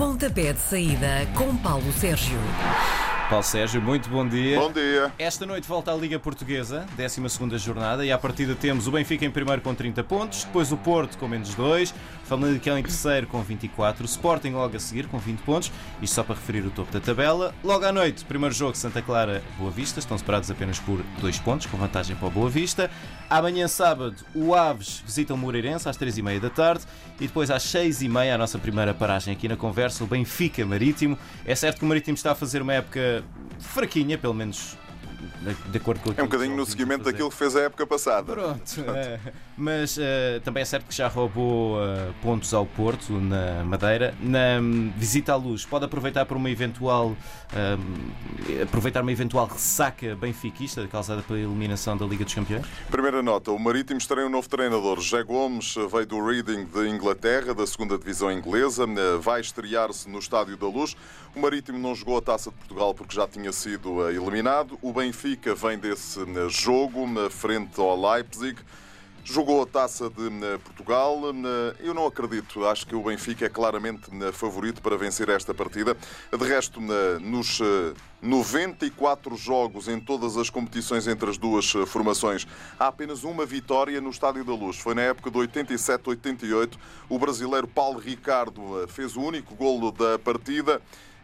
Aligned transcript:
Pontapé 0.00 0.54
de 0.54 0.60
saída 0.60 1.26
com 1.36 1.54
Paulo 1.58 1.92
Sérgio. 1.92 2.38
Paulo 3.28 3.44
Sérgio, 3.44 3.82
muito 3.82 4.08
bom 4.08 4.26
dia. 4.26 4.58
Bom 4.58 4.72
dia. 4.72 5.12
Esta 5.18 5.44
noite 5.44 5.68
volta 5.68 5.92
à 5.92 5.94
Liga 5.94 6.18
Portuguesa, 6.18 6.86
12 6.96 7.58
jornada, 7.58 8.02
e 8.02 8.10
à 8.10 8.16
partida 8.16 8.54
temos 8.54 8.86
o 8.86 8.92
Benfica 8.92 9.26
em 9.26 9.30
primeiro 9.30 9.60
com 9.60 9.74
30 9.74 10.02
pontos, 10.04 10.44
depois 10.44 10.72
o 10.72 10.78
Porto 10.78 11.18
com 11.18 11.28
menos 11.28 11.54
2, 11.54 11.94
Famalicão 12.30 12.78
em 12.78 12.82
terceiro 12.84 13.26
com 13.26 13.42
24, 13.42 14.04
o 14.04 14.06
Sporting 14.06 14.50
logo 14.50 14.76
a 14.76 14.78
seguir 14.78 15.08
com 15.08 15.18
20 15.18 15.40
pontos, 15.40 15.72
isto 16.00 16.14
só 16.14 16.22
para 16.22 16.36
referir 16.36 16.64
o 16.64 16.70
topo 16.70 16.92
da 16.92 17.00
tabela. 17.00 17.52
Logo 17.64 17.84
à 17.84 17.90
noite, 17.90 18.24
primeiro 18.24 18.54
jogo 18.54 18.76
Santa 18.76 19.02
Clara 19.02 19.42
Boa 19.58 19.68
Vista, 19.72 19.98
estão 19.98 20.16
separados 20.16 20.48
apenas 20.48 20.78
por 20.78 21.02
2 21.20 21.40
pontos, 21.40 21.66
com 21.66 21.76
vantagem 21.76 22.14
para 22.14 22.28
o 22.28 22.30
Boa 22.30 22.48
Vista. 22.48 22.88
Amanhã 23.28 23.66
sábado, 23.66 24.14
o 24.32 24.54
Aves 24.54 25.02
visita 25.04 25.34
o 25.34 25.36
Moreirense 25.36 25.88
às 25.88 25.98
3h30 25.98 26.38
da 26.38 26.50
tarde 26.50 26.84
e 27.18 27.26
depois 27.26 27.50
às 27.50 27.64
6h30 27.64 28.32
a 28.32 28.38
nossa 28.38 28.60
primeira 28.60 28.94
paragem 28.94 29.34
aqui 29.34 29.48
na 29.48 29.56
conversa, 29.56 30.04
o 30.04 30.06
Benfica 30.06 30.64
Marítimo. 30.64 31.18
É 31.44 31.56
certo 31.56 31.78
que 31.78 31.84
o 31.84 31.88
Marítimo 31.88 32.14
está 32.14 32.30
a 32.30 32.36
fazer 32.36 32.62
uma 32.62 32.74
época 32.74 33.24
fraquinha, 33.58 34.16
pelo 34.16 34.34
menos 34.34 34.78
de 35.40 35.78
acordo 35.78 36.00
com 36.00 36.10
É 36.10 36.22
um 36.22 36.26
bocadinho 36.26 36.56
no 36.56 36.66
seguimento 36.66 37.04
daquilo 37.04 37.30
que 37.30 37.36
fez 37.36 37.56
a 37.56 37.62
época 37.62 37.86
passada. 37.86 38.32
Pronto, 38.32 38.80
é. 38.94 39.18
mas 39.56 39.96
uh, 39.96 40.40
também 40.44 40.60
é 40.62 40.64
certo 40.64 40.86
que 40.86 40.94
já 40.94 41.08
roubou 41.08 41.76
uh, 41.76 42.12
pontos 42.22 42.52
ao 42.52 42.66
Porto 42.66 43.12
na 43.14 43.64
Madeira. 43.64 44.14
Na 44.20 44.60
visita 44.96 45.32
à 45.32 45.36
luz, 45.36 45.64
pode 45.64 45.84
aproveitar 45.86 46.26
para 46.26 46.36
uma 46.36 46.50
eventual 46.50 47.16
um, 47.54 48.62
aproveitar 48.62 49.00
uma 49.02 49.12
eventual 49.12 49.46
ressaca 49.46 50.14
benfiquista 50.14 50.86
causada 50.86 51.22
pela 51.22 51.38
eliminação 51.38 51.96
da 51.96 52.04
Liga 52.04 52.24
dos 52.24 52.34
Campeões? 52.34 52.66
Primeira 52.90 53.22
nota: 53.22 53.50
o 53.50 53.58
Marítimo 53.58 53.98
estreia 53.98 54.26
um 54.26 54.30
novo 54.30 54.48
treinador. 54.48 55.00
José 55.00 55.22
Gomes 55.22 55.74
veio 55.90 56.06
do 56.06 56.24
Reading 56.24 56.66
de 56.66 56.88
Inglaterra, 56.88 57.54
da 57.54 57.66
segunda 57.66 57.96
divisão 57.96 58.30
inglesa, 58.30 58.86
vai 59.20 59.40
estrear-se 59.40 60.08
no 60.08 60.18
Estádio 60.18 60.56
da 60.56 60.66
Luz. 60.66 60.94
O 61.34 61.40
Marítimo 61.40 61.78
não 61.78 61.94
jogou 61.94 62.18
a 62.18 62.20
Taça 62.22 62.50
de 62.50 62.56
Portugal 62.56 62.92
porque 62.92 63.14
já 63.14 63.26
tinha 63.26 63.52
sido 63.52 64.08
eliminado. 64.10 64.76
O 64.82 64.92
Benfica 64.92 65.29
vem 65.56 65.78
desse 65.78 66.20
jogo 66.48 67.06
frente 67.30 67.80
ao 67.80 68.12
Leipzig. 68.12 68.58
Jogou 69.22 69.62
a 69.62 69.66
taça 69.66 70.08
de 70.08 70.30
Portugal. 70.64 71.20
Eu 71.78 71.92
não 71.92 72.06
acredito. 72.06 72.64
Acho 72.64 72.86
que 72.86 72.94
o 72.94 73.02
Benfica 73.02 73.44
é 73.44 73.48
claramente 73.50 74.10
favorito 74.32 74.80
para 74.80 74.96
vencer 74.96 75.28
esta 75.28 75.52
partida. 75.52 75.94
De 76.36 76.44
resto, 76.44 76.80
nos 77.20 77.60
94 78.22 79.36
jogos 79.36 79.88
em 79.88 80.00
todas 80.00 80.38
as 80.38 80.48
competições 80.48 81.06
entre 81.06 81.28
as 81.28 81.36
duas 81.36 81.70
formações, 81.86 82.46
há 82.78 82.86
apenas 82.86 83.22
uma 83.22 83.44
vitória 83.44 84.00
no 84.00 84.08
Estádio 84.08 84.42
da 84.42 84.54
Luz. 84.54 84.78
Foi 84.78 84.94
na 84.94 85.02
época 85.02 85.30
de 85.30 85.38
87-88. 85.38 86.76
O 87.08 87.18
brasileiro 87.18 87.68
Paulo 87.68 87.98
Ricardo 87.98 88.88
fez 88.88 89.16
o 89.16 89.20
único 89.20 89.54
golo 89.54 89.92
da 89.92 90.18
partida 90.18 90.80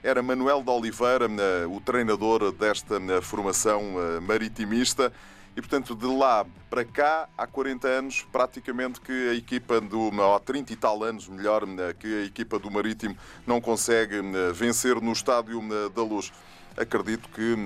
era 0.07 0.23
Manuel 0.23 0.63
de 0.63 0.71
Oliveira, 0.71 1.27
o 1.69 1.81
treinador 1.81 2.53
desta 2.53 3.01
formação 3.21 3.83
maritimista. 4.23 5.13
E, 5.57 5.61
portanto, 5.61 5.97
de 5.97 6.07
lá 6.07 6.47
para 6.71 6.85
cá, 6.85 7.29
há 7.37 7.45
40 7.45 7.89
anos, 7.89 8.27
praticamente 8.31 9.01
que 9.01 9.31
a 9.31 9.35
equipa 9.35 9.81
do. 9.81 10.11
há 10.23 10.39
30 10.39 10.73
e 10.73 10.77
tal 10.77 11.03
anos, 11.03 11.29
melhor, 11.29 11.63
que 11.99 12.23
a 12.23 12.25
equipa 12.25 12.57
do 12.57 12.71
Marítimo 12.71 13.17
não 13.45 13.61
consegue 13.61 14.23
vencer 14.55 15.01
no 15.01 15.13
Estádio 15.13 15.61
da 15.91 16.03
Luz 16.03 16.33
acredito 16.77 17.29
que 17.31 17.57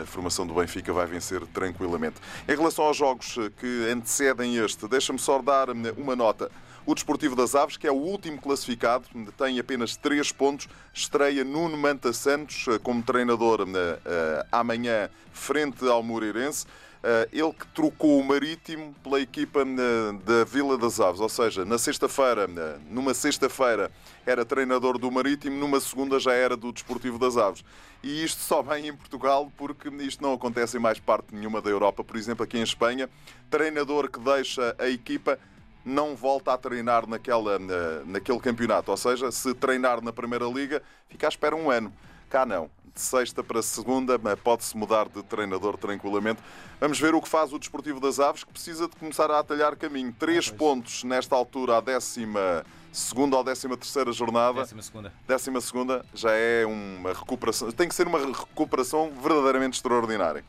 a 0.00 0.06
formação 0.06 0.46
do 0.46 0.54
Benfica 0.54 0.92
vai 0.92 1.04
vencer 1.04 1.44
tranquilamente. 1.48 2.16
Em 2.48 2.56
relação 2.56 2.84
aos 2.84 2.96
jogos 2.96 3.36
que 3.58 3.90
antecedem 3.90 4.56
este, 4.58 4.86
deixa-me 4.86 5.18
só 5.18 5.42
dar 5.42 5.68
uma 5.70 6.14
nota. 6.14 6.50
O 6.90 6.94
Desportivo 6.96 7.36
das 7.36 7.54
Aves, 7.54 7.76
que 7.76 7.86
é 7.86 7.92
o 7.92 7.94
último 7.94 8.40
classificado, 8.40 9.06
tem 9.38 9.60
apenas 9.60 9.94
3 9.94 10.32
pontos, 10.32 10.66
estreia 10.92 11.44
Nuno 11.44 11.76
Manta 11.76 12.12
Santos 12.12 12.66
como 12.82 13.00
treinador 13.00 13.64
amanhã 14.50 15.08
frente 15.32 15.86
ao 15.86 16.02
Moreirense. 16.02 16.66
Ele 17.30 17.52
que 17.52 17.64
trocou 17.68 18.18
o 18.18 18.24
Marítimo 18.24 18.92
pela 19.04 19.20
equipa 19.20 19.64
da 19.64 20.42
Vila 20.44 20.76
das 20.76 20.98
Aves, 20.98 21.20
ou 21.20 21.28
seja, 21.28 21.64
na 21.64 21.78
sexta-feira, 21.78 22.48
numa 22.90 23.14
sexta-feira 23.14 23.88
era 24.26 24.44
treinador 24.44 24.98
do 24.98 25.08
Marítimo, 25.12 25.56
numa 25.56 25.78
segunda 25.78 26.18
já 26.18 26.32
era 26.32 26.56
do 26.56 26.72
Desportivo 26.72 27.20
das 27.20 27.36
Aves. 27.36 27.64
E 28.02 28.24
isto 28.24 28.40
só 28.40 28.62
vem 28.62 28.88
em 28.88 28.96
Portugal 28.96 29.48
porque 29.56 29.88
isto 30.00 30.24
não 30.24 30.32
acontece 30.32 30.76
em 30.76 30.80
mais 30.80 30.98
parte 30.98 31.36
nenhuma 31.36 31.62
da 31.62 31.70
Europa. 31.70 32.02
Por 32.02 32.16
exemplo, 32.16 32.42
aqui 32.42 32.58
em 32.58 32.62
Espanha, 32.62 33.08
treinador 33.48 34.10
que 34.10 34.18
deixa 34.18 34.74
a 34.76 34.88
equipa 34.88 35.38
não 35.84 36.14
volta 36.14 36.52
a 36.52 36.58
treinar 36.58 37.06
naquela, 37.06 37.58
naquele 38.06 38.38
campeonato. 38.40 38.90
Ou 38.90 38.96
seja, 38.96 39.30
se 39.30 39.54
treinar 39.54 40.02
na 40.02 40.12
Primeira 40.12 40.46
Liga, 40.46 40.82
fica 41.08 41.26
à 41.26 41.28
espera 41.28 41.56
um 41.56 41.70
ano. 41.70 41.92
Cá 42.28 42.44
não. 42.46 42.70
De 42.94 43.00
sexta 43.00 43.42
para 43.42 43.62
segunda, 43.62 44.18
pode-se 44.36 44.76
mudar 44.76 45.08
de 45.08 45.22
treinador 45.22 45.76
tranquilamente. 45.78 46.40
Vamos 46.80 46.98
ver 46.98 47.14
o 47.14 47.22
que 47.22 47.28
faz 47.28 47.52
o 47.52 47.58
Desportivo 47.58 48.00
das 48.00 48.18
Aves, 48.18 48.42
que 48.42 48.52
precisa 48.52 48.88
de 48.88 48.96
começar 48.96 49.30
a 49.30 49.38
atalhar 49.38 49.76
caminho. 49.76 50.14
Três 50.18 50.50
ah, 50.52 50.56
pontos 50.56 51.04
nesta 51.04 51.36
altura, 51.36 51.78
a 51.78 51.80
décima 51.80 52.64
segunda 52.92 53.36
ou 53.36 53.44
décima 53.44 53.76
terceira 53.76 54.12
jornada. 54.12 54.60
Décima 54.60 54.82
segunda. 54.82 55.12
Décima 55.26 55.60
segunda 55.60 56.04
já 56.12 56.32
é 56.32 56.66
uma 56.66 57.12
recuperação. 57.12 57.70
Tem 57.70 57.88
que 57.88 57.94
ser 57.94 58.06
uma 58.06 58.18
recuperação 58.18 59.12
verdadeiramente 59.22 59.74
extraordinária. 59.74 60.44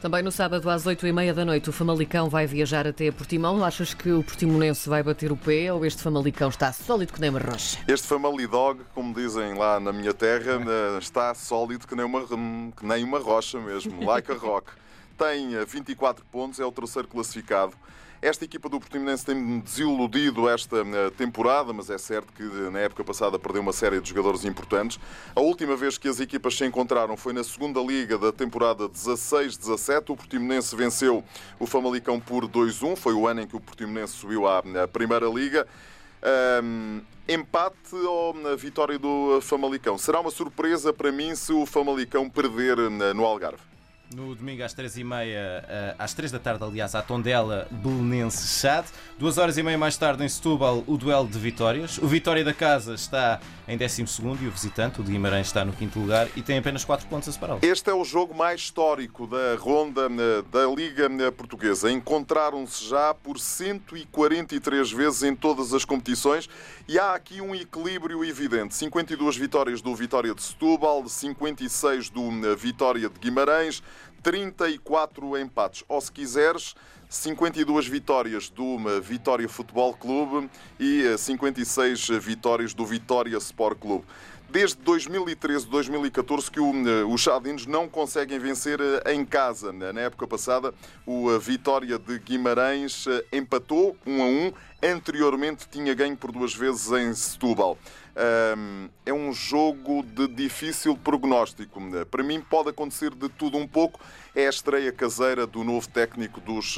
Também 0.00 0.22
no 0.22 0.32
sábado 0.32 0.70
às 0.70 0.86
8h30 0.86 1.34
da 1.34 1.44
noite 1.44 1.68
o 1.68 1.72
Famalicão 1.74 2.30
vai 2.30 2.46
viajar 2.46 2.86
até 2.86 3.12
Portimão. 3.12 3.62
Achas 3.62 3.92
que 3.92 4.10
o 4.10 4.24
Portimonense 4.24 4.88
vai 4.88 5.02
bater 5.02 5.30
o 5.30 5.36
pé 5.36 5.70
ou 5.70 5.84
este 5.84 6.02
Famalicão 6.02 6.48
está 6.48 6.72
sólido 6.72 7.12
que 7.12 7.20
nem 7.20 7.28
uma 7.28 7.38
rocha? 7.38 7.78
Este 7.86 8.06
Famalidog, 8.06 8.80
como 8.94 9.12
dizem 9.14 9.52
lá 9.52 9.78
na 9.78 9.92
minha 9.92 10.14
terra, 10.14 10.52
eh, 10.52 10.98
está 10.98 11.34
sólido 11.34 11.86
que 11.86 11.94
nem 11.94 12.06
uma, 12.06 12.22
que 12.24 12.86
nem 12.86 13.04
uma 13.04 13.18
rocha 13.18 13.60
mesmo, 13.60 14.02
like 14.02 14.32
a 14.32 14.34
rock. 14.34 14.72
Tem 15.18 15.50
24 15.66 16.24
pontos, 16.32 16.58
é 16.58 16.64
o 16.64 16.72
terceiro 16.72 17.06
classificado. 17.06 17.74
Esta 18.22 18.44
equipa 18.44 18.68
do 18.68 18.78
Portimonense 18.78 19.24
tem 19.24 19.60
desiludido 19.60 20.46
esta 20.46 20.76
eh, 20.76 21.10
temporada, 21.16 21.72
mas 21.72 21.88
é 21.88 21.96
certo 21.96 22.30
que 22.34 22.42
eh, 22.42 22.70
na 22.70 22.80
época 22.80 23.02
passada 23.02 23.38
perdeu 23.38 23.62
uma 23.62 23.72
série 23.72 23.98
de 23.98 24.10
jogadores 24.10 24.44
importantes. 24.44 25.00
A 25.34 25.40
última 25.40 25.74
vez 25.74 25.96
que 25.96 26.06
as 26.06 26.20
equipas 26.20 26.54
se 26.54 26.66
encontraram 26.66 27.16
foi 27.16 27.32
na 27.32 27.42
segunda 27.42 27.80
liga 27.80 28.18
da 28.18 28.30
temporada 28.30 28.86
16-17. 28.90 30.10
O 30.10 30.16
Portimonense 30.16 30.76
venceu 30.76 31.24
o 31.58 31.66
Famalicão 31.66 32.20
por 32.20 32.46
2-1. 32.46 32.94
Foi 32.94 33.14
o 33.14 33.26
ano 33.26 33.40
em 33.40 33.46
que 33.46 33.56
o 33.56 33.60
Portimonense 33.60 34.12
subiu 34.12 34.46
à 34.46 34.62
Primeira 34.92 35.26
Liga. 35.26 35.66
Um, 36.62 37.00
empate 37.26 37.94
ou 37.94 38.34
na 38.34 38.54
vitória 38.54 38.98
do 38.98 39.40
Famalicão? 39.40 39.96
Será 39.96 40.20
uma 40.20 40.30
surpresa 40.30 40.92
para 40.92 41.10
mim 41.10 41.34
se 41.34 41.54
o 41.54 41.64
Famalicão 41.64 42.28
perder 42.28 42.78
eh, 42.78 43.14
no 43.14 43.24
Algarve? 43.24 43.69
No 44.14 44.34
domingo 44.34 44.62
às 44.62 44.74
3h30, 44.74 45.14
eh, 45.22 45.94
às 45.98 46.12
3 46.14 46.32
da 46.32 46.38
tarde, 46.38 46.64
aliás, 46.64 46.94
à 46.94 47.02
Tondela, 47.02 47.68
Belenense 47.70 48.60
Chad. 48.60 48.84
Duas 49.18 49.38
horas 49.38 49.56
e 49.56 49.62
meia 49.62 49.78
mais 49.78 49.96
tarde, 49.96 50.24
em 50.24 50.28
Setúbal, 50.28 50.82
o 50.86 50.96
duelo 50.96 51.28
de 51.28 51.38
vitórias. 51.38 51.98
O 51.98 52.06
Vitória 52.06 52.44
da 52.44 52.52
Casa 52.52 52.94
está 52.94 53.40
em 53.68 53.76
12 53.76 54.02
e 54.42 54.48
o 54.48 54.50
visitante, 54.50 55.00
o 55.00 55.04
de 55.04 55.12
Guimarães, 55.12 55.46
está 55.46 55.64
no 55.64 55.72
quinto 55.72 56.00
lugar 56.00 56.28
e 56.34 56.42
tem 56.42 56.58
apenas 56.58 56.84
4 56.84 57.06
pontos 57.06 57.28
a 57.28 57.32
separá-lo. 57.32 57.60
Este 57.62 57.90
é 57.90 57.94
o 57.94 58.04
jogo 58.04 58.34
mais 58.34 58.60
histórico 58.62 59.26
da 59.26 59.54
ronda 59.56 60.06
eh, 60.06 60.42
da 60.50 60.66
Liga 60.66 61.06
eh, 61.06 61.30
Portuguesa. 61.30 61.90
Encontraram-se 61.90 62.88
já 62.88 63.14
por 63.14 63.38
143 63.38 64.90
vezes 64.90 65.22
em 65.22 65.36
todas 65.36 65.72
as 65.72 65.84
competições 65.84 66.48
e 66.88 66.98
há 66.98 67.14
aqui 67.14 67.40
um 67.40 67.54
equilíbrio 67.54 68.24
evidente. 68.24 68.74
52 68.74 69.36
vitórias 69.36 69.80
do 69.80 69.94
Vitória 69.94 70.34
de 70.34 70.42
Setúbal, 70.42 71.06
56 71.06 72.10
do 72.10 72.56
Vitória 72.56 73.08
de 73.08 73.18
Guimarães, 73.20 73.82
34 74.22 75.38
empates. 75.38 75.84
Ou 75.88 76.00
se 76.00 76.12
quiseres, 76.12 76.74
52 77.08 77.88
vitórias 77.88 78.48
do 78.48 78.78
Vitória 79.00 79.48
Futebol 79.48 79.92
Clube 79.94 80.48
e 80.78 81.16
56 81.18 82.08
vitórias 82.20 82.72
do 82.72 82.86
Vitória 82.86 83.36
Sport 83.38 83.78
Clube. 83.78 84.04
Desde 84.50 84.78
2013, 84.78 85.68
2014 85.68 86.50
que 86.50 86.58
os 86.58 87.20
Chadinos 87.20 87.66
não 87.66 87.88
conseguem 87.88 88.36
vencer 88.36 88.80
eh, 88.80 89.14
em 89.14 89.24
casa. 89.24 89.72
Na 89.72 90.00
época 90.00 90.26
passada, 90.26 90.74
o 91.06 91.30
eh, 91.30 91.38
Vitória 91.38 91.96
de 91.96 92.18
Guimarães 92.18 93.06
eh, 93.06 93.24
empatou 93.32 93.96
1 94.04 94.20
a 94.20 94.26
1. 94.26 94.52
Anteriormente 94.82 95.68
tinha 95.68 95.94
ganho 95.94 96.16
por 96.16 96.32
duas 96.32 96.52
vezes 96.52 96.90
em 96.90 97.14
Setúbal. 97.14 97.78
É 99.06 99.12
um 99.12 99.32
jogo 99.32 100.02
de 100.02 100.26
difícil 100.26 100.96
prognóstico. 100.96 101.80
Para 102.10 102.22
mim 102.22 102.40
pode 102.40 102.70
acontecer 102.70 103.14
de 103.14 103.28
tudo 103.28 103.56
um 103.56 103.68
pouco. 103.68 104.00
É 104.34 104.46
a 104.46 104.50
estreia 104.50 104.90
caseira 104.90 105.46
do 105.46 105.62
novo 105.62 105.88
técnico 105.88 106.40
dos 106.40 106.76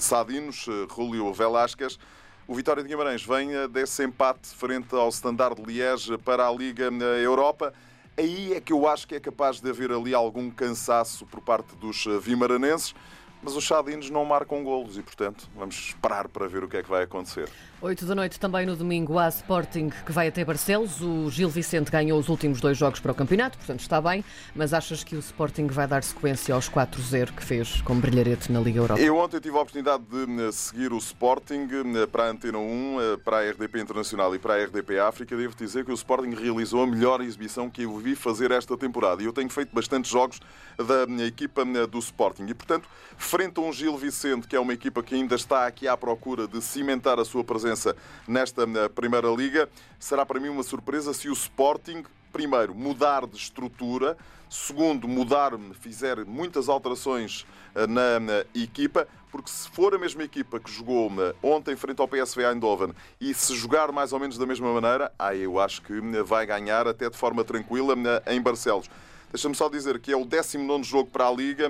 Sadinos, 0.00 0.66
Julio 0.94 1.32
Velasquez. 1.32 1.98
O 2.46 2.56
Vitória 2.56 2.82
de 2.82 2.88
Guimarães 2.88 3.24
vem 3.24 3.50
desse 3.70 4.04
empate 4.04 4.48
frente 4.48 4.92
ao 4.96 5.08
Standard 5.10 5.62
Liège 5.62 6.18
para 6.18 6.48
a 6.48 6.52
Liga 6.52 6.90
Europa. 7.22 7.72
Aí 8.18 8.52
é 8.52 8.60
que 8.60 8.72
eu 8.72 8.88
acho 8.88 9.06
que 9.06 9.14
é 9.14 9.20
capaz 9.20 9.60
de 9.60 9.70
haver 9.70 9.92
ali 9.92 10.12
algum 10.12 10.50
cansaço 10.50 11.24
por 11.26 11.40
parte 11.40 11.76
dos 11.76 12.04
vimaranenses. 12.20 12.96
Mas 13.42 13.56
os 13.56 13.64
Chadinos 13.64 14.08
não 14.08 14.24
marcam 14.24 14.62
golos 14.62 14.96
e, 14.96 15.02
portanto, 15.02 15.48
vamos 15.56 15.74
esperar 15.76 16.28
para 16.28 16.46
ver 16.46 16.62
o 16.62 16.68
que 16.68 16.76
é 16.76 16.82
que 16.82 16.88
vai 16.88 17.02
acontecer. 17.02 17.48
8 17.82 18.06
da 18.06 18.14
noite 18.14 18.38
também 18.38 18.64
no 18.64 18.76
domingo 18.76 19.18
há 19.18 19.28
Sporting 19.28 19.90
que 20.06 20.12
vai 20.12 20.28
até 20.28 20.44
Barcelos. 20.44 21.00
O 21.00 21.28
Gil 21.28 21.48
Vicente 21.48 21.90
ganhou 21.90 22.16
os 22.16 22.28
últimos 22.28 22.60
dois 22.60 22.78
jogos 22.78 23.00
para 23.00 23.10
o 23.10 23.14
campeonato, 23.14 23.58
portanto 23.58 23.80
está 23.80 24.00
bem, 24.00 24.24
mas 24.54 24.72
achas 24.72 25.02
que 25.02 25.16
o 25.16 25.18
Sporting 25.18 25.66
vai 25.66 25.88
dar 25.88 26.04
sequência 26.04 26.54
aos 26.54 26.70
4-0 26.70 27.32
que 27.32 27.42
fez 27.42 27.80
com 27.82 27.98
brilharete 27.98 28.52
na 28.52 28.60
Liga 28.60 28.78
Europa? 28.78 29.02
Eu 29.02 29.16
ontem 29.16 29.40
tive 29.40 29.56
a 29.56 29.60
oportunidade 29.60 30.04
de 30.04 30.42
eh, 30.42 30.52
seguir 30.52 30.92
o 30.92 30.98
Sporting 30.98 31.68
eh, 31.96 32.06
para 32.06 32.26
a 32.26 32.30
Antena 32.30 32.58
1, 32.58 33.00
eh, 33.00 33.16
para 33.16 33.38
a 33.38 33.50
RDP 33.50 33.80
Internacional 33.80 34.32
e 34.32 34.38
para 34.38 34.54
a 34.54 34.64
RDP 34.64 35.00
África. 35.00 35.36
Devo 35.36 35.56
dizer 35.56 35.84
que 35.84 35.90
o 35.90 35.94
Sporting 35.94 36.36
realizou 36.36 36.84
a 36.84 36.86
melhor 36.86 37.20
exibição 37.20 37.68
que 37.68 37.82
eu 37.82 37.98
vi 37.98 38.14
fazer 38.14 38.52
esta 38.52 38.76
temporada. 38.76 39.20
E 39.24 39.26
eu 39.26 39.32
tenho 39.32 39.50
feito 39.50 39.74
bastantes 39.74 40.08
jogos 40.08 40.38
da 40.78 41.04
minha 41.06 41.26
equipa 41.26 41.64
do 41.64 41.98
Sporting. 41.98 42.46
E, 42.46 42.54
portanto, 42.54 42.88
frente 43.32 43.58
a 43.58 43.62
um 43.62 43.72
Gil 43.72 43.96
Vicente, 43.96 44.46
que 44.46 44.54
é 44.54 44.60
uma 44.60 44.74
equipa 44.74 45.02
que 45.02 45.14
ainda 45.14 45.34
está 45.34 45.66
aqui 45.66 45.88
à 45.88 45.96
procura 45.96 46.46
de 46.46 46.60
cimentar 46.60 47.18
a 47.18 47.24
sua 47.24 47.42
presença 47.42 47.96
nesta 48.28 48.66
Primeira 48.90 49.28
Liga, 49.28 49.70
será 49.98 50.26
para 50.26 50.38
mim 50.38 50.50
uma 50.50 50.62
surpresa 50.62 51.14
se 51.14 51.30
o 51.30 51.32
Sporting, 51.32 52.04
primeiro, 52.30 52.74
mudar 52.74 53.26
de 53.26 53.38
estrutura, 53.38 54.18
segundo, 54.50 55.08
mudar, 55.08 55.52
fizer 55.80 56.26
muitas 56.26 56.68
alterações 56.68 57.46
eh, 57.74 57.86
na, 57.86 58.20
na 58.20 58.44
equipa, 58.54 59.08
porque 59.30 59.48
se 59.48 59.66
for 59.70 59.94
a 59.94 59.98
mesma 59.98 60.24
equipa 60.24 60.60
que 60.60 60.70
jogou 60.70 61.10
eh, 61.18 61.34
ontem 61.42 61.74
frente 61.74 62.02
ao 62.02 62.08
PSV 62.08 62.44
Eindhoven 62.44 62.92
e 63.18 63.32
se 63.32 63.54
jogar 63.54 63.90
mais 63.92 64.12
ou 64.12 64.20
menos 64.20 64.36
da 64.36 64.44
mesma 64.44 64.70
maneira, 64.78 65.10
ah, 65.18 65.34
eu 65.34 65.58
acho 65.58 65.80
que 65.80 65.94
eh, 65.94 66.22
vai 66.22 66.44
ganhar 66.44 66.86
até 66.86 67.08
de 67.08 67.16
forma 67.16 67.42
tranquila 67.42 67.94
em 68.26 68.42
Barcelos. 68.42 68.90
Deixa-me 69.32 69.54
só 69.54 69.66
dizer 69.66 69.98
que 69.98 70.12
é 70.12 70.16
o 70.16 70.26
19 70.26 70.84
jogo 70.84 71.08
para 71.10 71.26
a 71.26 71.32
Liga, 71.32 71.66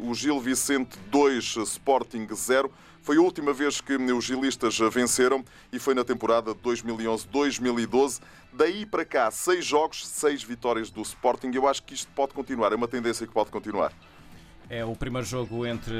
o 0.00 0.12
Gil 0.12 0.40
Vicente 0.40 0.98
2, 1.12 1.58
Sporting 1.58 2.26
0. 2.34 2.68
Foi 3.02 3.18
a 3.18 3.20
última 3.20 3.52
vez 3.52 3.80
que 3.80 3.94
os 3.94 4.24
gilistas 4.24 4.76
venceram 4.90 5.44
e 5.72 5.78
foi 5.78 5.94
na 5.94 6.02
temporada 6.02 6.52
2011-2012. 6.56 8.20
Daí 8.52 8.84
para 8.84 9.04
cá, 9.04 9.30
seis 9.30 9.64
jogos, 9.64 10.04
seis 10.04 10.42
vitórias 10.42 10.90
do 10.90 11.02
Sporting. 11.02 11.52
Eu 11.54 11.68
acho 11.68 11.84
que 11.84 11.94
isto 11.94 12.10
pode 12.16 12.34
continuar, 12.34 12.72
é 12.72 12.74
uma 12.74 12.88
tendência 12.88 13.24
que 13.24 13.32
pode 13.32 13.50
continuar. 13.50 13.92
É 14.68 14.84
o 14.84 14.96
primeiro 14.96 15.26
jogo 15.26 15.66
entre 15.66 15.94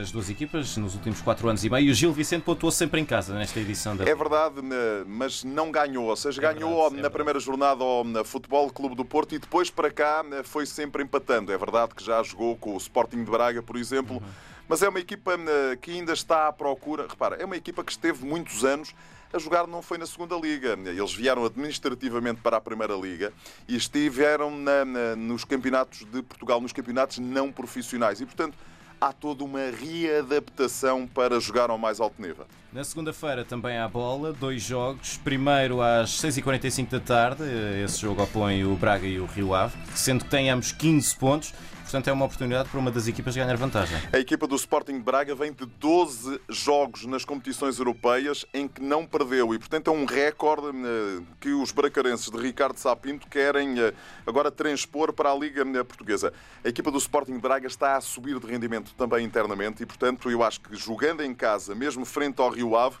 as 0.00 0.12
duas 0.12 0.28
equipas 0.28 0.76
nos 0.76 0.94
últimos 0.94 1.20
quatro 1.22 1.48
anos 1.48 1.64
e 1.64 1.70
meio. 1.70 1.88
E 1.88 1.90
o 1.90 1.94
Gil 1.94 2.12
Vicente 2.12 2.42
pontuou 2.42 2.70
sempre 2.70 3.00
em 3.00 3.04
casa 3.04 3.34
nesta 3.34 3.58
edição 3.58 3.96
da. 3.96 4.04
É 4.04 4.14
verdade, 4.14 4.60
mas 5.06 5.42
não 5.42 5.70
ganhou. 5.70 6.06
Ou 6.06 6.16
seja, 6.16 6.40
é 6.40 6.52
ganhou 6.52 6.82
verdade, 6.82 7.00
na 7.00 7.08
é 7.08 7.10
primeira 7.10 7.40
jornada 7.40 7.82
ao 7.82 8.04
Futebol 8.24 8.70
Clube 8.70 8.94
do 8.94 9.04
Porto 9.04 9.34
e 9.34 9.38
depois 9.38 9.70
para 9.70 9.90
cá 9.90 10.24
foi 10.44 10.66
sempre 10.66 11.02
empatando. 11.02 11.50
É 11.50 11.56
verdade 11.56 11.94
que 11.94 12.04
já 12.04 12.22
jogou 12.22 12.56
com 12.56 12.74
o 12.74 12.76
Sporting 12.76 13.24
de 13.24 13.30
Braga, 13.30 13.62
por 13.62 13.76
exemplo. 13.76 14.16
Uhum. 14.16 14.50
Mas 14.68 14.82
é 14.82 14.88
uma 14.88 15.00
equipa 15.00 15.32
que 15.80 15.90
ainda 15.90 16.12
está 16.12 16.46
à 16.46 16.52
procura. 16.52 17.06
Repara, 17.08 17.36
é 17.36 17.44
uma 17.44 17.56
equipa 17.56 17.82
que 17.82 17.90
esteve 17.90 18.24
muitos 18.24 18.64
anos 18.64 18.94
a 19.32 19.38
jogar 19.38 19.66
não 19.66 19.82
foi 19.82 19.98
na 19.98 20.06
segunda 20.06 20.36
liga. 20.36 20.78
Eles 20.84 21.12
vieram 21.14 21.44
administrativamente 21.44 22.40
para 22.40 22.56
a 22.56 22.60
primeira 22.60 22.94
liga 22.94 23.32
e 23.68 23.76
estiveram 23.76 24.50
na, 24.50 24.84
na, 24.84 25.16
nos 25.16 25.44
campeonatos 25.44 26.04
de 26.04 26.22
Portugal, 26.22 26.60
nos 26.60 26.72
campeonatos 26.72 27.18
não 27.18 27.52
profissionais. 27.52 28.20
E, 28.20 28.26
portanto, 28.26 28.56
há 29.00 29.12
toda 29.12 29.42
uma 29.42 29.70
readaptação 29.70 31.06
para 31.06 31.40
jogar 31.40 31.70
ao 31.70 31.78
mais 31.78 32.00
alto 32.00 32.20
nível. 32.20 32.46
Na 32.72 32.84
segunda-feira 32.84 33.44
também 33.44 33.78
há 33.78 33.88
bola, 33.88 34.32
dois 34.32 34.62
jogos. 34.62 35.16
Primeiro 35.24 35.80
às 35.80 36.10
6h45 36.20 36.88
da 36.88 37.00
tarde, 37.00 37.42
esse 37.84 38.00
jogo 38.00 38.22
opõe 38.22 38.64
o 38.64 38.76
Braga 38.76 39.06
e 39.06 39.18
o 39.18 39.26
Rio 39.26 39.54
Ave, 39.54 39.76
sendo 39.94 40.24
que 40.24 40.30
tem 40.30 40.50
ambos 40.50 40.70
15 40.70 41.16
pontos. 41.16 41.54
Portanto, 41.90 42.06
é 42.06 42.12
uma 42.12 42.24
oportunidade 42.24 42.68
para 42.68 42.78
uma 42.78 42.90
das 42.92 43.08
equipas 43.08 43.34
ganhar 43.34 43.56
vantagem. 43.56 43.98
A 44.12 44.18
equipa 44.20 44.46
do 44.46 44.54
Sporting 44.54 45.00
Braga 45.00 45.34
vem 45.34 45.52
de 45.52 45.66
12 45.66 46.40
jogos 46.48 47.04
nas 47.04 47.24
competições 47.24 47.80
europeias 47.80 48.46
em 48.54 48.68
que 48.68 48.80
não 48.80 49.04
perdeu 49.04 49.52
e, 49.52 49.58
portanto, 49.58 49.88
é 49.88 49.92
um 49.92 50.04
recorde 50.04 50.68
eh, 50.68 51.20
que 51.40 51.48
os 51.48 51.72
bracarenses 51.72 52.30
de 52.30 52.38
Ricardo 52.38 52.76
Sapinto 52.76 53.26
querem 53.26 53.80
eh, 53.80 53.92
agora 54.24 54.52
transpor 54.52 55.12
para 55.12 55.32
a 55.32 55.34
Liga 55.34 55.62
eh, 55.62 55.82
Portuguesa. 55.82 56.32
A 56.64 56.68
equipa 56.68 56.92
do 56.92 56.98
Sporting 56.98 57.40
Braga 57.40 57.66
está 57.66 57.96
a 57.96 58.00
subir 58.00 58.38
de 58.38 58.46
rendimento 58.46 58.94
também 58.94 59.26
internamente 59.26 59.82
e, 59.82 59.86
portanto, 59.86 60.30
eu 60.30 60.44
acho 60.44 60.60
que 60.60 60.76
jogando 60.76 61.24
em 61.24 61.34
casa, 61.34 61.74
mesmo 61.74 62.04
frente 62.04 62.40
ao 62.40 62.50
Rio 62.50 62.76
Ave, 62.76 62.98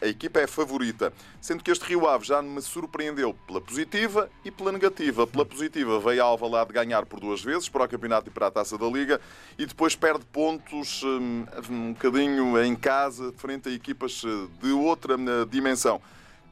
a 0.00 0.06
equipa 0.06 0.40
é 0.40 0.46
favorita. 0.46 1.12
Sendo 1.40 1.62
que 1.62 1.70
este 1.70 1.84
Rio 1.84 2.06
Ave 2.06 2.26
já 2.26 2.42
me 2.42 2.60
surpreendeu 2.60 3.34
pela 3.46 3.60
positiva 3.60 4.28
e 4.44 4.50
pela 4.50 4.70
negativa. 4.70 5.26
Pela 5.26 5.44
positiva 5.44 5.98
veio 5.98 6.22
a 6.22 6.26
Alvalade 6.26 6.72
ganhar 6.72 7.06
por 7.06 7.20
duas 7.20 7.42
vezes, 7.42 7.68
para 7.68 7.84
o 7.84 7.88
Campeonato 7.88 8.28
e 8.28 8.32
para 8.32 8.48
a 8.48 8.50
Taça 8.50 8.76
da 8.76 8.86
Liga, 8.86 9.20
e 9.58 9.64
depois 9.64 9.96
perde 9.96 10.24
pontos 10.26 11.02
um, 11.02 11.46
um 11.70 11.92
bocadinho 11.92 12.62
em 12.62 12.76
casa, 12.76 13.32
frente 13.36 13.68
a 13.68 13.72
equipas 13.72 14.22
eh, 14.24 14.48
de 14.60 14.72
outra 14.72 15.14
eh, 15.14 15.46
dimensão. 15.50 16.00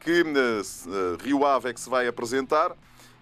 Que 0.00 0.22
uh, 0.22 1.22
Rio 1.22 1.44
Ave 1.44 1.70
é 1.70 1.74
que 1.74 1.80
se 1.80 1.90
vai 1.90 2.06
apresentar 2.06 2.72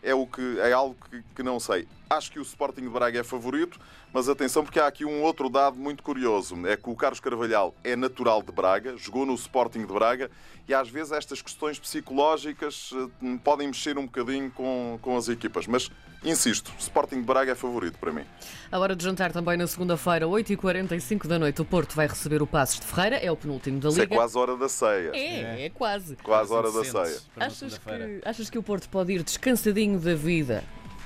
é, 0.02 0.14
o 0.14 0.26
que, 0.26 0.58
é 0.60 0.72
algo 0.72 0.94
que, 1.10 1.22
que 1.34 1.42
não 1.42 1.58
sei. 1.58 1.88
Acho 2.08 2.30
que 2.30 2.38
o 2.38 2.42
Sporting 2.42 2.82
de 2.82 2.88
Braga 2.90 3.20
é 3.20 3.24
favorito, 3.24 3.80
mas 4.12 4.28
atenção 4.28 4.62
porque 4.62 4.78
há 4.78 4.86
aqui 4.86 5.04
um 5.04 5.22
outro 5.22 5.48
dado 5.48 5.76
muito 5.76 6.02
curioso. 6.02 6.54
É 6.66 6.76
que 6.76 6.88
o 6.88 6.94
Carlos 6.94 7.18
Carvalhal 7.18 7.74
é 7.82 7.96
natural 7.96 8.42
de 8.42 8.52
Braga, 8.52 8.96
jogou 8.96 9.24
no 9.24 9.34
Sporting 9.34 9.80
de 9.80 9.92
Braga 9.92 10.30
e 10.68 10.74
às 10.74 10.88
vezes 10.88 11.12
estas 11.12 11.40
questões 11.40 11.78
psicológicas 11.78 12.90
eh, 12.94 13.38
podem 13.42 13.68
mexer 13.68 13.98
um 13.98 14.04
bocadinho 14.04 14.50
com, 14.50 14.98
com 15.00 15.16
as 15.16 15.28
equipas. 15.28 15.66
Mas, 15.66 15.90
insisto, 16.22 16.72
Sporting 16.78 17.16
de 17.16 17.26
Braga 17.26 17.52
é 17.52 17.54
favorito 17.54 17.98
para 17.98 18.12
mim. 18.12 18.24
A 18.70 18.78
hora 18.78 18.94
de 18.94 19.02
jantar 19.02 19.32
também 19.32 19.56
na 19.56 19.66
segunda-feira, 19.66 20.26
8h45 20.26 21.26
da 21.26 21.38
noite, 21.38 21.62
o 21.62 21.64
Porto 21.64 21.94
vai 21.94 22.06
receber 22.06 22.42
o 22.42 22.46
Passos 22.46 22.80
de 22.80 22.86
Ferreira, 22.86 23.16
é 23.16 23.32
o 23.32 23.36
penúltimo 23.36 23.80
da 23.80 23.88
Liga. 23.88 24.04
Isso 24.04 24.12
é 24.12 24.16
quase 24.16 24.38
hora 24.38 24.56
da 24.56 24.68
ceia. 24.68 25.10
É, 25.14 25.62
é, 25.62 25.64
é 25.66 25.70
quase. 25.70 26.16
Quase 26.16 26.52
hora 26.52 26.70
da 26.70 26.84
ceia. 26.84 27.18
Achas 27.36 27.78
que, 27.78 28.20
achas 28.24 28.50
que 28.50 28.58
o 28.58 28.62
Porto 28.62 28.88
pode 28.90 29.12
ir 29.12 29.22
descansadinho 29.22 29.98
da 29.98 30.14
vida 30.14 30.62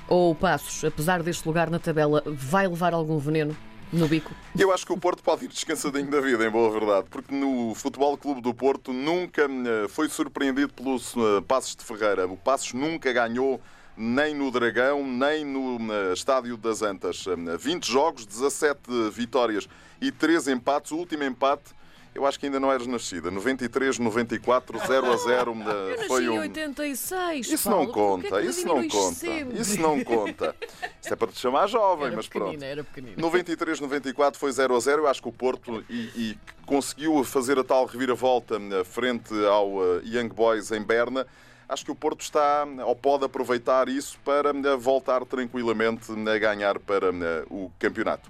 ou 0.09 0.33
Passos, 0.33 0.83
apesar 0.83 1.21
deste 1.21 1.47
lugar 1.47 1.69
na 1.69 1.79
tabela, 1.79 2.23
vai 2.25 2.67
levar 2.67 2.93
algum 2.93 3.17
veneno? 3.19 3.55
No 3.91 4.07
bico. 4.07 4.31
Eu 4.57 4.71
acho 4.71 4.85
que 4.85 4.93
o 4.93 4.97
Porto 4.97 5.23
pode 5.23 5.45
ir 5.45 5.47
descansadinho 5.47 6.11
da 6.11 6.21
vida, 6.21 6.45
em 6.45 6.49
boa 6.49 6.69
verdade, 6.71 7.07
porque 7.09 7.33
no 7.33 7.73
Futebol 7.73 8.15
Clube 8.17 8.39
do 8.39 8.53
Porto 8.53 8.93
nunca 8.93 9.43
eh, 9.43 9.87
foi 9.87 10.07
surpreendido 10.07 10.71
pelos 10.73 11.15
eh, 11.15 11.41
Passos 11.47 11.75
de 11.75 11.83
Ferreira. 11.83 12.27
O 12.27 12.37
Passos 12.37 12.73
nunca 12.73 13.11
ganhou 13.11 13.59
nem 13.97 14.35
no 14.35 14.51
Dragão, 14.51 15.03
nem 15.03 15.43
no 15.43 15.91
eh, 15.91 16.13
Estádio 16.13 16.55
das 16.55 16.83
Antas. 16.83 17.25
20 17.59 17.91
jogos, 17.91 18.27
17 18.27 19.09
vitórias 19.11 19.67
e 19.99 20.11
3 20.11 20.49
empates. 20.49 20.91
O 20.91 20.97
último 20.97 21.23
empate 21.23 21.73
eu 22.13 22.25
acho 22.25 22.39
que 22.39 22.47
ainda 22.47 22.59
não 22.59 22.71
eras 22.71 22.87
nascida. 22.87 23.29
93, 23.29 23.99
94, 23.99 24.79
0 24.87 25.11
a 25.11 25.17
0. 25.17 25.55
Eu 25.97 26.07
foi 26.07 26.27
um... 26.27 26.35
em 26.35 26.39
86. 26.39 27.51
Isso 27.51 27.69
Paulo, 27.69 27.85
não 27.85 27.91
conta, 27.93 28.41
é 28.41 28.45
isso 28.45 28.67
não 28.67 28.87
conta. 28.87 29.15
Sempre? 29.15 29.59
Isso 29.59 29.81
não 29.81 30.03
conta. 30.03 30.55
Isso 31.01 31.13
é 31.13 31.15
para 31.15 31.27
te 31.27 31.39
chamar 31.39 31.67
jovem, 31.67 32.07
era 32.07 32.15
mas 32.15 32.27
pronto. 32.27 32.63
Era 32.63 32.83
pequenina. 32.83 33.15
93, 33.17 33.79
94 33.79 34.39
foi 34.39 34.51
0 34.51 34.75
a 34.75 34.79
0. 34.79 35.03
Eu 35.03 35.07
acho 35.07 35.21
que 35.21 35.29
o 35.29 35.31
Porto 35.31 35.83
e, 35.89 36.09
e 36.15 36.37
conseguiu 36.65 37.23
fazer 37.23 37.57
a 37.59 37.63
tal 37.63 37.85
reviravolta 37.85 38.55
eh, 38.55 38.83
frente 38.83 39.33
ao 39.45 39.81
eh, 39.81 40.01
Young 40.05 40.29
Boys 40.29 40.71
em 40.71 40.81
Berna 40.81 41.25
acho 41.67 41.85
que 41.85 41.91
o 41.91 41.95
Porto 41.95 42.21
está 42.21 42.67
ou 42.85 42.95
pode 42.95 43.25
aproveitar 43.25 43.87
isso 43.87 44.19
para 44.25 44.49
eh, 44.49 44.75
voltar 44.75 45.23
tranquilamente 45.25 46.11
a 46.11 46.37
ganhar 46.37 46.79
para 46.79 47.11
o 47.49 47.71
campeonato. 47.79 48.29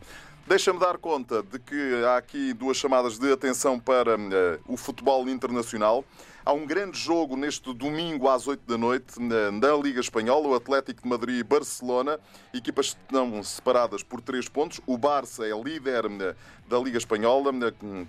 Deixa-me 0.50 0.79
dar 0.79 0.98
conta 0.98 1.44
de 1.44 1.60
que 1.60 2.03
há 2.03 2.18
aqui 2.18 2.53
duas 2.53 2.75
chamadas 2.75 3.20
de 3.20 3.32
atenção 3.32 3.79
para 3.79 4.18
uh, 4.18 4.60
o 4.68 4.75
futebol 4.75 5.29
internacional. 5.29 6.03
Há 6.44 6.51
um 6.53 6.65
grande 6.65 6.98
jogo 6.98 7.38
neste 7.38 7.72
domingo 7.72 8.27
às 8.27 8.48
8 8.48 8.68
da 8.68 8.75
noite 8.75 9.22
na, 9.22 9.51
na 9.51 9.75
Liga 9.75 10.00
Espanhola, 10.00 10.48
o 10.48 10.56
Atlético 10.56 11.03
de 11.03 11.08
Madrid 11.08 11.39
e 11.39 11.44
Barcelona. 11.44 12.20
Equipas 12.51 12.88
estão 12.88 13.44
separadas 13.44 14.01
por 14.01 14.22
3 14.22 14.50
pontos. 14.50 14.82
O 14.88 14.98
Barça 14.98 15.46
é 15.46 15.51
líder 15.51 16.08
uh, 16.08 16.36
da 16.68 16.79
Liga 16.79 16.98
Espanhola, 16.98 17.51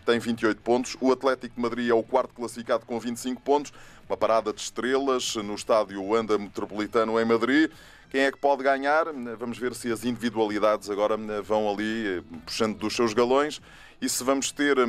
tem 0.06 0.18
28 0.18 0.62
pontos. 0.62 0.96
O 0.98 1.12
Atlético 1.12 1.56
de 1.56 1.60
Madrid 1.60 1.90
é 1.90 1.94
o 1.94 2.02
quarto 2.02 2.32
classificado 2.32 2.86
com 2.86 2.98
25 2.98 3.42
pontos. 3.42 3.70
Uma 4.10 4.16
parada 4.16 4.52
de 4.52 4.60
estrelas 4.60 5.36
no 5.36 5.54
estádio 5.54 6.04
Wanda 6.04 6.36
Metropolitano 6.36 7.20
em 7.20 7.24
Madrid. 7.24 7.70
Quem 8.10 8.22
é 8.22 8.32
que 8.32 8.38
pode 8.38 8.60
ganhar? 8.60 9.04
Vamos 9.38 9.56
ver 9.56 9.72
se 9.72 9.92
as 9.92 10.04
individualidades 10.04 10.90
agora 10.90 11.16
vão 11.44 11.70
ali 11.70 12.18
eh, 12.18 12.22
puxando 12.44 12.76
dos 12.76 12.92
seus 12.96 13.14
galões 13.14 13.62
e 14.02 14.08
se 14.08 14.24
vamos 14.24 14.50
ter 14.50 14.76
eh, 14.78 14.82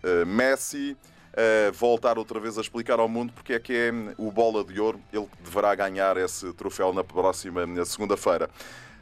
eh, 0.00 0.24
Messi 0.24 0.96
a 1.36 1.72
voltar 1.72 2.18
outra 2.18 2.38
vez 2.38 2.56
a 2.56 2.60
explicar 2.60 3.00
ao 3.00 3.08
mundo 3.08 3.32
porque 3.32 3.54
é 3.54 3.58
que 3.58 3.72
é 3.72 3.92
o 4.16 4.30
bola 4.30 4.62
de 4.62 4.80
ouro, 4.80 5.00
ele 5.12 5.26
deverá 5.42 5.74
ganhar 5.74 6.16
esse 6.16 6.52
troféu 6.52 6.92
na 6.92 7.02
próxima 7.02 7.66
segunda-feira. 7.84 8.48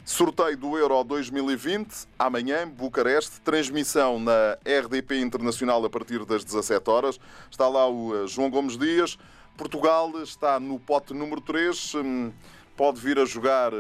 Sorteio 0.06 0.56
do 0.56 0.78
Euro 0.78 1.04
2020, 1.04 2.06
amanhã, 2.18 2.66
Bucareste, 2.66 3.42
transmissão 3.42 4.20
na 4.20 4.56
RDP 4.64 5.20
Internacional 5.20 5.84
a 5.84 5.90
partir 5.90 6.24
das 6.24 6.44
17 6.44 6.88
horas. 6.88 7.20
Está 7.50 7.68
lá 7.68 7.90
o 7.90 8.26
João 8.26 8.48
Gomes 8.48 8.78
Dias. 8.78 9.18
Portugal 9.56 10.12
está 10.22 10.60
no 10.60 10.78
pote 10.78 11.14
número 11.14 11.40
3 11.40 11.94
pode 12.76 13.00
vir 13.00 13.18
a 13.18 13.24
jogar 13.24 13.72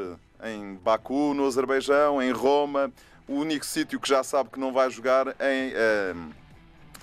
em 0.44 0.74
Baku, 0.76 1.34
no 1.34 1.46
Azerbaijão, 1.46 2.22
em 2.22 2.32
Roma. 2.32 2.90
O 3.28 3.34
único 3.34 3.64
sítio 3.64 4.00
que 4.00 4.08
já 4.08 4.22
sabe 4.22 4.50
que 4.50 4.58
não 4.58 4.72
vai 4.72 4.88
jogar 4.90 5.28
em, 5.28 5.72
eh, 5.74 6.14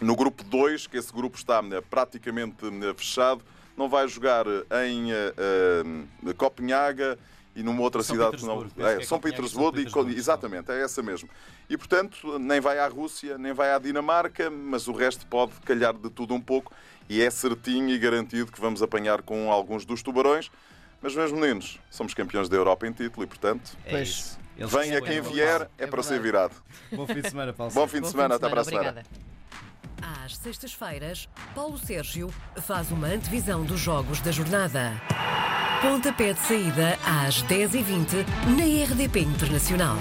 no 0.01 0.15
grupo 0.15 0.44
2, 0.44 0.88
que 0.88 0.98
esse 0.98 1.12
grupo 1.12 1.38
está 1.38 1.62
eh, 1.72 1.82
praticamente 1.82 2.65
eh, 2.65 2.94
fechado, 2.96 3.44
não 3.77 3.89
vai 3.89 4.08
jogar 4.08 4.46
em 4.86 5.12
eh, 5.12 5.34
eh, 6.25 6.34
Copenhaga 6.34 7.18
e 7.56 7.62
numa 7.62 7.82
outra 7.82 8.01
São 8.01 8.15
cidade 8.15 8.38
que 8.38 8.46
não. 8.46 8.65
É, 8.77 8.96
é 8.96 9.03
São 9.03 9.20
Petersburgo, 9.20 9.77
São 9.77 9.82
e, 9.82 9.86
Petersburgo, 9.86 10.12
exatamente, 10.12 10.72
é 10.72 10.82
essa 10.82 11.03
mesmo. 11.03 11.30
E 11.70 11.77
portanto, 11.77 12.39
nem 12.39 12.60
vai 12.60 12.80
à 12.80 12.88
Rússia, 12.88 13.38
nem 13.38 13.53
vai 13.53 13.72
à 13.72 13.80
Dinamarca, 13.80 14.50
mas 14.50 14.88
o 14.88 14.94
resto 14.94 15.27
pode 15.27 15.53
calhar 15.62 15.94
de 15.94 16.10
tudo 16.10 16.34
um 16.34 16.42
pouco 16.42 16.74
e 17.10 17.22
é 17.22 17.29
certinho 17.29 17.89
e 17.89 17.98
garantido 17.98 18.51
que 18.51 18.60
vamos 18.60 18.81
apanhar 18.81 19.22
com 19.22 19.51
alguns 19.51 19.86
dos 19.86 20.01
tubarões. 20.01 20.50
Mas, 21.01 21.15
meus 21.15 21.31
meninos, 21.31 21.79
somos 21.89 22.13
campeões 22.13 22.48
da 22.48 22.55
Europa 22.55 22.88
em 22.88 22.91
título 22.91 23.24
e, 23.25 23.27
portanto, 23.27 23.77
É 23.86 24.01
isso. 24.01 24.39
Eles 24.57 24.72
venha 24.72 25.01
que 25.01 25.07
quem 25.07 25.22
vier, 25.22 25.69
é 25.77 25.83
É 25.83 25.88
para 25.88 26.03
ser 26.03 26.19
virado. 26.22 26.53
Bom 26.91 27.07
fim 27.07 27.22
de 27.22 27.29
semana, 27.29 27.51
Paulo. 27.53 27.74
Bom 27.74 27.88
fim 27.88 28.01
de 28.01 28.10
semana, 28.10 28.36
até 28.36 28.48
para 28.48 28.62
a 28.62 28.63
semana. 28.63 28.89
Obrigada. 28.89 29.24
Às 30.24 30.38
sextas-feiras, 30.38 31.27
Paulo 31.55 31.77
Sérgio 31.77 32.33
faz 32.57 32.91
uma 32.91 33.07
antevisão 33.07 33.63
dos 33.63 33.79
jogos 33.79 34.19
da 34.22 34.31
jornada. 34.31 34.91
Pontapé 35.81 36.33
de 36.33 36.39
saída 36.39 36.98
às 37.05 37.43
10h20 37.43 38.25
na 38.55 38.86
RDP 38.86 39.22
Internacional. 39.22 39.98